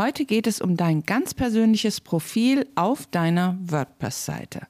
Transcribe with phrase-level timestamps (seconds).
[0.00, 4.62] Heute geht es um dein ganz persönliches Profil auf deiner WordPress-Seite.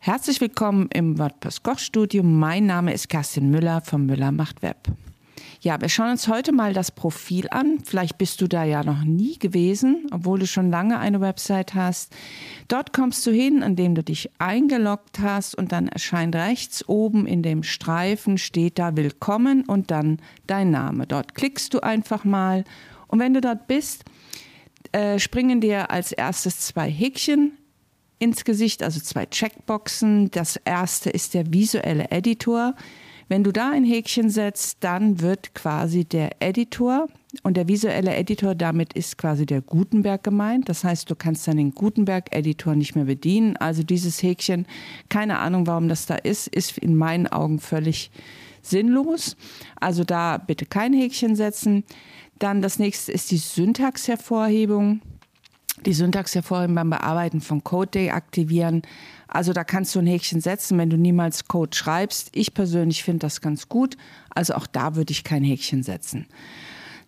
[0.00, 2.22] Herzlich willkommen im WordPress Kochstudio.
[2.22, 4.76] Mein Name ist Kerstin Müller von Müller macht Web.
[5.62, 7.78] Ja, wir schauen uns heute mal das Profil an.
[7.82, 12.14] Vielleicht bist du da ja noch nie gewesen, obwohl du schon lange eine Website hast.
[12.68, 17.42] Dort kommst du hin, indem du dich eingeloggt hast und dann erscheint rechts oben in
[17.42, 21.06] dem Streifen steht da Willkommen und dann dein Name.
[21.06, 22.64] Dort klickst du einfach mal
[23.08, 24.04] und wenn du dort bist,
[24.92, 27.52] äh, springen dir als erstes zwei Häkchen
[28.18, 30.30] ins Gesicht, also zwei Checkboxen.
[30.30, 32.74] Das erste ist der visuelle Editor.
[33.28, 37.08] Wenn du da ein Häkchen setzt, dann wird quasi der Editor
[37.42, 40.70] und der visuelle Editor, damit ist quasi der Gutenberg gemeint.
[40.70, 43.58] Das heißt, du kannst dann den Gutenberg-Editor nicht mehr bedienen.
[43.58, 44.66] Also dieses Häkchen,
[45.10, 48.10] keine Ahnung, warum das da ist, ist in meinen Augen völlig
[48.62, 49.36] sinnlos.
[49.80, 51.84] Also da bitte kein Häkchen setzen.
[52.38, 55.00] Dann das nächste ist die Syntaxhervorhebung.
[55.84, 58.82] Die Syntaxhervorhebung beim Bearbeiten von Code deaktivieren.
[59.28, 62.30] Also da kannst du ein Häkchen setzen, wenn du niemals Code schreibst.
[62.32, 63.96] Ich persönlich finde das ganz gut.
[64.30, 66.26] Also auch da würde ich kein Häkchen setzen.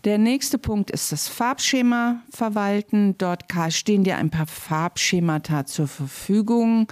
[0.05, 3.17] Der nächste Punkt ist das Farbschema verwalten.
[3.19, 6.89] Dort stehen dir ein paar Farbschemata zur Verfügung.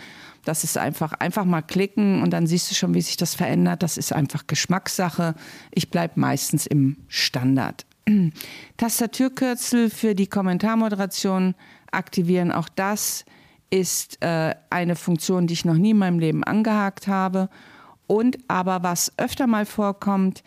[0.48, 3.82] Das ist einfach, einfach mal klicken und dann siehst du schon, wie sich das verändert.
[3.82, 5.34] Das ist einfach Geschmackssache.
[5.70, 7.84] Ich bleibe meistens im Standard.
[8.78, 11.54] Tastaturkürzel für die Kommentarmoderation
[11.92, 12.50] aktivieren.
[12.50, 13.26] Auch das
[13.68, 17.50] ist äh, eine Funktion, die ich noch nie in meinem Leben angehakt habe.
[18.06, 20.42] Und aber was öfter mal vorkommt,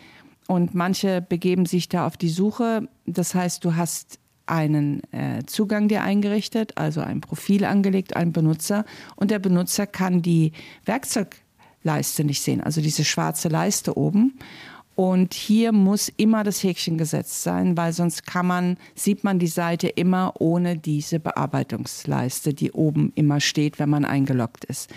[0.47, 5.87] und manche begeben sich da auf die Suche, das heißt, du hast einen äh, Zugang
[5.87, 10.51] dir eingerichtet, also ein Profil angelegt, ein Benutzer, und der Benutzer kann die
[10.85, 14.37] Werkzeugleiste nicht sehen, also diese schwarze Leiste oben.
[14.95, 19.47] Und hier muss immer das Häkchen gesetzt sein, weil sonst kann man, sieht man die
[19.47, 24.89] Seite immer ohne diese Bearbeitungsleiste, die oben immer steht, wenn man eingeloggt ist.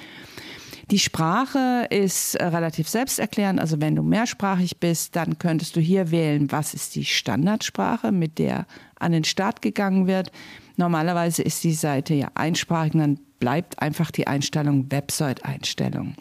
[0.90, 3.60] Die Sprache ist äh, relativ selbsterklärend.
[3.60, 8.38] Also wenn du mehrsprachig bist, dann könntest du hier wählen, was ist die Standardsprache, mit
[8.38, 8.66] der
[8.98, 10.30] an den Start gegangen wird.
[10.76, 16.14] Normalerweise ist die Seite ja einsprachig, dann bleibt einfach die Einstellung Website-Einstellung.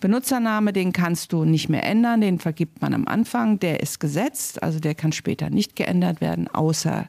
[0.00, 4.62] Benutzername, den kannst du nicht mehr ändern, den vergibt man am Anfang, der ist gesetzt,
[4.62, 7.08] also der kann später nicht geändert werden, außer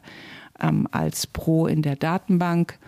[0.60, 2.78] ähm, als Pro in der Datenbank.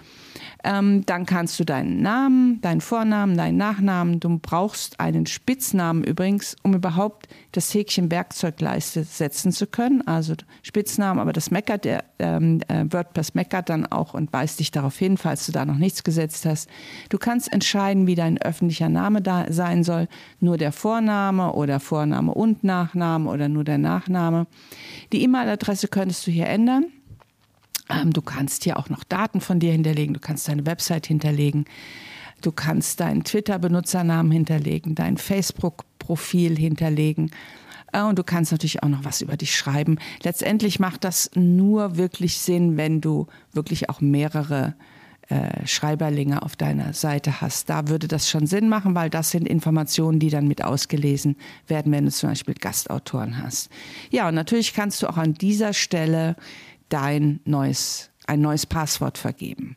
[0.65, 6.57] Ähm, dann kannst du deinen Namen, deinen Vornamen, deinen Nachnamen, du brauchst einen Spitznamen übrigens,
[6.63, 10.07] um überhaupt das Häkchen Werkzeugleiste setzen zu können.
[10.07, 14.71] Also Spitznamen, aber das meckert, der ähm, äh, WordPress meckert dann auch und weist dich
[14.71, 16.69] darauf hin, falls du da noch nichts gesetzt hast.
[17.09, 20.09] Du kannst entscheiden, wie dein öffentlicher Name da sein soll.
[20.39, 24.47] Nur der Vorname oder Vorname und Nachname oder nur der Nachname.
[25.13, 26.87] Die E-Mail-Adresse könntest du hier ändern.
[28.11, 31.67] Du kannst hier auch noch Daten von dir hinterlegen, du kannst deine Website hinterlegen,
[32.41, 37.31] du kannst deinen Twitter-Benutzernamen hinterlegen, dein Facebook-Profil hinterlegen.
[37.93, 39.99] Äh, und du kannst natürlich auch noch was über dich schreiben.
[40.23, 44.75] Letztendlich macht das nur wirklich Sinn, wenn du wirklich auch mehrere
[45.29, 47.71] äh, Schreiberlinge auf deiner Seite hast.
[47.71, 51.37] Da würde das schon Sinn machen, weil das sind Informationen, die dann mit ausgelesen
[51.69, 53.71] werden, wenn du zum Beispiel Gastautoren hast.
[54.11, 56.37] Ja, und natürlich kannst du auch an dieser Stelle
[56.93, 59.77] dein neues, ein neues Passwort vergeben.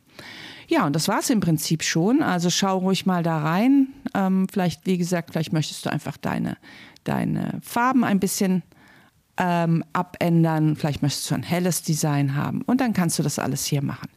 [0.68, 2.22] Ja, und das war es im Prinzip schon.
[2.22, 3.88] Also schau ruhig mal da rein.
[4.14, 6.56] Ähm, vielleicht, wie gesagt, vielleicht möchtest du einfach deine,
[7.04, 8.62] deine Farben ein bisschen
[9.36, 10.76] ähm, abändern.
[10.76, 12.62] Vielleicht möchtest du ein helles Design haben.
[12.62, 14.08] Und dann kannst du das alles hier machen.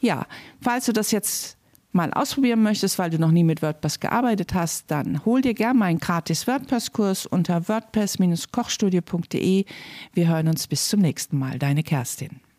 [0.00, 0.26] Ja,
[0.60, 1.58] falls du das jetzt
[1.92, 5.78] mal ausprobieren möchtest, weil du noch nie mit WordPress gearbeitet hast, dann hol dir gerne
[5.78, 9.64] meinen gratis WordPress-Kurs unter wordpress-kochstudio.de.
[10.12, 11.58] Wir hören uns bis zum nächsten Mal.
[11.58, 12.42] Deine Kerstin.